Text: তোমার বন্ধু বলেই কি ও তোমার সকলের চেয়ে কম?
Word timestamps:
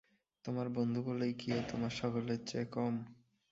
তোমার 0.45 0.67
বন্ধু 0.69 0.99
বলেই 1.03 1.33
কি 1.33 1.49
ও 1.53 1.61
তোমার 1.71 1.91
সকলের 1.99 2.39
চেয়ে 2.45 2.67
কম? 2.71 2.93